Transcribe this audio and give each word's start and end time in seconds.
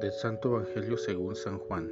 Del 0.00 0.12
Santo 0.12 0.48
Evangelio 0.50 0.98
según 0.98 1.34
San 1.34 1.58
Juan. 1.58 1.90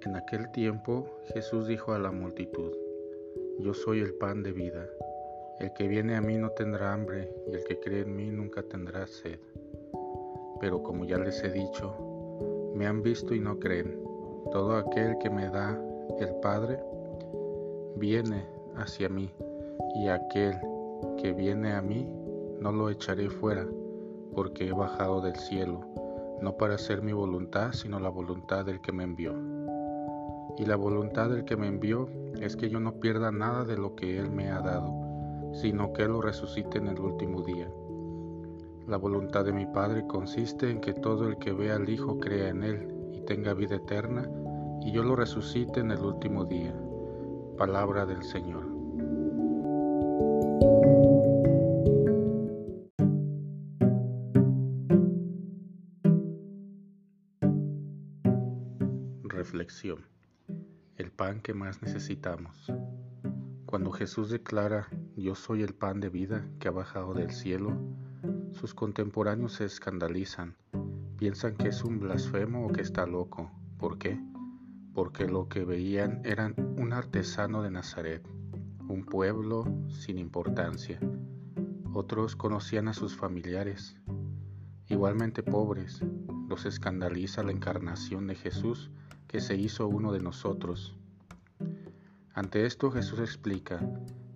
En 0.00 0.16
aquel 0.16 0.50
tiempo 0.52 1.06
Jesús 1.34 1.66
dijo 1.66 1.92
a 1.92 1.98
la 1.98 2.10
multitud, 2.10 2.72
Yo 3.58 3.74
soy 3.74 4.00
el 4.00 4.14
pan 4.14 4.42
de 4.42 4.52
vida. 4.52 4.88
El 5.60 5.72
que 5.74 5.88
viene 5.88 6.16
a 6.16 6.20
mí 6.20 6.38
no 6.38 6.50
tendrá 6.50 6.94
hambre 6.94 7.30
y 7.46 7.54
el 7.54 7.64
que 7.64 7.78
cree 7.80 8.02
en 8.02 8.16
mí 8.16 8.30
nunca 8.30 8.62
tendrá 8.62 9.06
sed. 9.06 9.38
Pero 10.60 10.82
como 10.82 11.04
ya 11.04 11.18
les 11.18 11.44
he 11.44 11.50
dicho, 11.50 11.94
me 12.74 12.86
han 12.86 13.02
visto 13.02 13.34
y 13.34 13.40
no 13.40 13.58
creen. 13.58 14.02
Todo 14.50 14.76
aquel 14.76 15.18
que 15.18 15.28
me 15.28 15.48
da 15.50 15.78
el 16.18 16.34
Padre 16.36 16.78
viene 17.96 18.46
hacia 18.76 19.08
mí 19.08 19.30
y 19.96 20.08
aquel 20.08 20.54
que 21.20 21.32
viene 21.32 21.72
a 21.72 21.82
mí 21.82 22.08
no 22.60 22.72
lo 22.72 22.88
echaré 22.88 23.28
fuera 23.28 23.66
porque 24.34 24.66
he 24.66 24.72
bajado 24.72 25.20
del 25.20 25.36
cielo, 25.36 25.80
no 26.40 26.56
para 26.56 26.74
hacer 26.74 27.02
mi 27.02 27.12
voluntad, 27.12 27.72
sino 27.72 27.98
la 28.00 28.08
voluntad 28.08 28.64
del 28.64 28.80
que 28.80 28.92
me 28.92 29.04
envió. 29.04 29.34
Y 30.56 30.66
la 30.66 30.76
voluntad 30.76 31.30
del 31.30 31.44
que 31.44 31.56
me 31.56 31.66
envió 31.66 32.08
es 32.40 32.56
que 32.56 32.68
yo 32.68 32.80
no 32.80 33.00
pierda 33.00 33.32
nada 33.32 33.64
de 33.64 33.76
lo 33.76 33.94
que 33.94 34.18
Él 34.18 34.30
me 34.30 34.50
ha 34.50 34.60
dado, 34.60 34.92
sino 35.52 35.92
que 35.92 36.06
lo 36.06 36.20
resucite 36.20 36.78
en 36.78 36.88
el 36.88 37.00
último 37.00 37.42
día. 37.42 37.68
La 38.86 38.96
voluntad 38.98 39.44
de 39.44 39.52
mi 39.52 39.66
Padre 39.66 40.06
consiste 40.06 40.70
en 40.70 40.80
que 40.80 40.92
todo 40.92 41.26
el 41.26 41.38
que 41.38 41.52
vea 41.52 41.76
al 41.76 41.88
Hijo 41.88 42.18
crea 42.18 42.48
en 42.48 42.62
Él 42.62 42.94
y 43.12 43.20
tenga 43.22 43.54
vida 43.54 43.76
eterna, 43.76 44.28
y 44.82 44.92
yo 44.92 45.02
lo 45.02 45.16
resucite 45.16 45.80
en 45.80 45.90
el 45.90 46.00
último 46.00 46.44
día. 46.44 46.74
Palabra 47.56 48.04
del 48.04 48.22
Señor. 48.22 48.74
Reflexión. 59.34 60.06
El 60.96 61.10
pan 61.10 61.40
que 61.40 61.54
más 61.54 61.82
necesitamos. 61.82 62.72
Cuando 63.66 63.90
Jesús 63.90 64.30
declara, 64.30 64.86
yo 65.16 65.34
soy 65.34 65.64
el 65.64 65.74
pan 65.74 65.98
de 65.98 66.08
vida 66.08 66.48
que 66.60 66.68
ha 66.68 66.70
bajado 66.70 67.14
del 67.14 67.32
cielo, 67.32 67.76
sus 68.52 68.74
contemporáneos 68.74 69.54
se 69.54 69.64
escandalizan, 69.64 70.54
piensan 71.18 71.56
que 71.56 71.70
es 71.70 71.82
un 71.82 71.98
blasfemo 71.98 72.64
o 72.64 72.70
que 72.70 72.82
está 72.82 73.06
loco. 73.06 73.50
¿Por 73.76 73.98
qué? 73.98 74.20
Porque 74.94 75.26
lo 75.26 75.48
que 75.48 75.64
veían 75.64 76.20
eran 76.24 76.54
un 76.78 76.92
artesano 76.92 77.60
de 77.62 77.72
Nazaret, 77.72 78.24
un 78.86 79.04
pueblo 79.04 79.64
sin 79.88 80.16
importancia. 80.16 81.00
Otros 81.92 82.36
conocían 82.36 82.86
a 82.86 82.94
sus 82.94 83.16
familiares, 83.16 83.96
igualmente 84.88 85.42
pobres. 85.42 86.04
Los 86.48 86.66
escandaliza 86.66 87.42
la 87.42 87.50
encarnación 87.50 88.28
de 88.28 88.36
Jesús 88.36 88.92
que 89.34 89.40
se 89.40 89.56
hizo 89.56 89.88
uno 89.88 90.12
de 90.12 90.20
nosotros. 90.20 90.94
Ante 92.34 92.66
esto 92.66 92.92
Jesús 92.92 93.18
explica, 93.18 93.80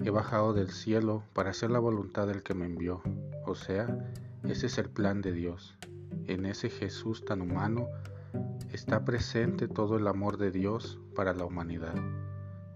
he 0.01 0.11
bajado 0.11 0.55
del 0.55 0.73
cielo 0.73 1.23
para 1.35 1.51
hacer 1.51 1.71
la 1.71 1.79
voluntad 1.79 2.27
del 2.27 2.43
que 2.43 2.53
me 2.53 2.67
envió, 2.67 3.01
o 3.47 3.55
sea, 3.55 4.11
ese 4.43 4.67
es 4.67 4.77
el 4.77 4.91
plan 4.91 5.23
de 5.23 5.31
Dios. 5.31 5.79
En 6.27 6.47
ese 6.47 6.69
Jesús 6.69 7.25
tan 7.25 7.43
humano 7.43 7.87
está 8.73 9.05
presente 9.05 9.69
todo 9.69 9.97
el 9.99 10.09
amor 10.09 10.37
de 10.37 10.51
Dios 10.51 10.99
para 11.15 11.33
la 11.33 11.45
humanidad. 11.45 11.95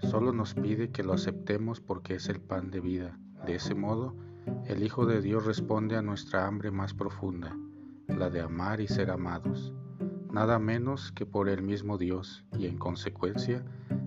Solo 0.02 0.32
nos 0.32 0.54
pide 0.54 0.92
que 0.92 1.02
lo 1.02 1.14
aceptemos 1.14 1.80
porque 1.80 2.14
es 2.14 2.28
el 2.28 2.40
pan 2.40 2.70
de 2.70 2.78
vida. 2.78 3.18
De 3.46 3.56
ese 3.56 3.74
modo, 3.74 4.14
el 4.66 4.84
Hijo 4.84 5.06
de 5.06 5.20
Dios 5.22 5.44
responde 5.44 5.96
a 5.96 6.02
nuestra 6.02 6.46
hambre 6.46 6.70
más 6.70 6.94
profunda, 6.94 7.58
la 8.06 8.30
de 8.30 8.42
amar 8.42 8.80
y 8.80 8.86
ser 8.86 9.10
amados 9.10 9.72
nada 10.32 10.58
menos 10.58 11.12
que 11.12 11.26
por 11.26 11.50
el 11.50 11.62
mismo 11.62 11.98
Dios 11.98 12.42
y 12.58 12.66
en 12.66 12.78
consecuencia 12.78 13.62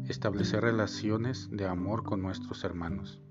establecer 0.10 0.62
relaciones 0.62 1.50
de 1.52 1.68
amor 1.68 2.04
con 2.04 2.22
nuestros 2.22 2.64
hermanos. 2.64 3.22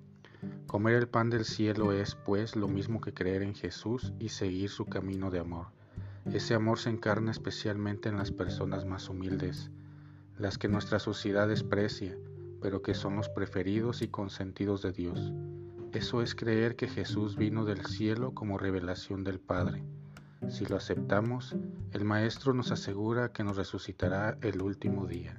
Comer 0.69 0.95
el 0.95 1.09
pan 1.09 1.29
del 1.29 1.45
cielo 1.45 1.93
es, 1.93 2.15
pues, 2.15 2.55
lo 2.55 2.69
mismo 2.69 3.01
que 3.01 3.13
creer 3.13 3.43
en 3.43 3.55
Jesús 3.55 4.13
y 4.21 4.29
seguir 4.29 4.71
su 4.71 4.87
camino 4.87 5.31
de 5.31 5.41
amor. 5.41 5.67
Ese 6.33 6.55
amor 6.55 6.79
se 6.79 6.91
encarna 6.91 7.33
especialmente 7.33 8.09
en 8.09 8.17
las 8.17 8.31
personas 8.31 8.87
más 8.87 9.09
humildes, 9.09 9.71
las 10.39 10.57
que 10.57 10.69
nuestra 10.69 10.99
sociedad 11.01 11.49
desprecia, 11.49 12.17
pero 12.63 12.81
que 12.81 12.95
son 12.95 13.17
los 13.17 13.29
preferidos 13.29 14.03
y 14.03 14.09
consentidos 14.09 14.83
de 14.83 14.93
Dios. 14.93 15.33
Eso 15.93 16.23
es 16.23 16.35
creer 16.35 16.77
que 16.77 16.89
Jesús 16.89 17.37
vino 17.37 17.65
del 17.65 17.85
cielo 17.87 18.35
como 18.35 18.57
revelación 18.57 19.23
del 19.23 19.39
Padre. 19.39 19.85
Si 20.49 20.67
lo 20.67 20.77
aceptamos, 20.77 21.57
el 21.93 22.05
Maestro 22.05 22.55
nos 22.55 22.71
asegura 22.71 23.33
que 23.33 23.45
nos 23.45 23.57
resucitará 23.57 24.39
el 24.43 24.63
último 24.63 25.07
día. 25.07 25.39